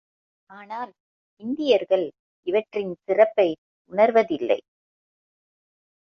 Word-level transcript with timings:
ஆனால் 0.49 0.91
இந்தியர்கள் 1.41 2.05
இவற்றின் 2.47 2.93
சிறப்பை 3.03 3.47
உணர்வதில்லை. 3.91 4.59